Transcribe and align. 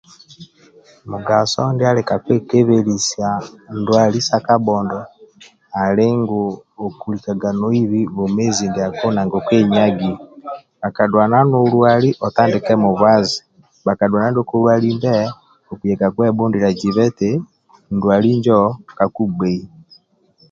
Mugaso 1.09 1.61
ndia 1.73 1.91
ka 2.09 2.15
kwebelisa 2.47 3.29
ndwali 3.79 4.19
sa 4.27 4.37
kabhondo 4.47 5.01
ali 5.83 6.07
ngu 6.19 6.41
olikaga 7.07 7.49
noibi 7.59 8.01
bwomezi 8.13 8.63
ndiako 8.67 9.05
nesi 9.15 9.39
aenagio 9.55 10.15
bhaka 10.81 11.03
dulana 11.11 11.37
otandike 12.25 12.73
mubazi 12.83 13.37
bhaja 13.85 14.05
dula 14.11 14.27
ndio 14.29 14.43
kolwali 14.49 14.89
okuyaga 15.71 16.07
kwebhundilia 16.15 16.71
zibe 16.79 17.01
eti 17.09 17.31
ndwali 17.95 18.27
injo 18.35 18.59
kalugbei 18.97 19.61